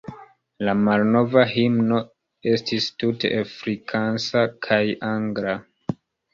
[0.69, 1.99] La malnova himno
[2.53, 4.83] estis tute afrikansa kaj
[5.15, 5.59] angla.